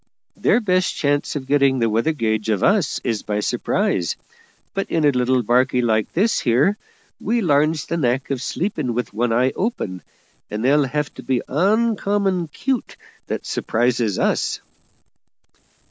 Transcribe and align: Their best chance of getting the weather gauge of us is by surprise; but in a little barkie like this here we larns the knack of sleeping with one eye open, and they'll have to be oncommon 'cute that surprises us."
Their 0.35 0.59
best 0.61 0.95
chance 0.95 1.35
of 1.35 1.45
getting 1.45 1.77
the 1.77 1.87
weather 1.87 2.11
gauge 2.11 2.49
of 2.49 2.63
us 2.63 2.99
is 3.03 3.21
by 3.21 3.39
surprise; 3.39 4.15
but 4.73 4.89
in 4.89 5.05
a 5.05 5.11
little 5.11 5.43
barkie 5.43 5.83
like 5.83 6.11
this 6.13 6.39
here 6.39 6.75
we 7.19 7.39
larns 7.41 7.85
the 7.85 7.97
knack 7.97 8.31
of 8.31 8.41
sleeping 8.41 8.95
with 8.95 9.13
one 9.13 9.31
eye 9.31 9.51
open, 9.55 10.01
and 10.49 10.65
they'll 10.65 10.85
have 10.87 11.13
to 11.13 11.21
be 11.21 11.43
oncommon 11.47 12.47
'cute 12.47 12.95
that 13.27 13.45
surprises 13.45 14.17
us." 14.17 14.59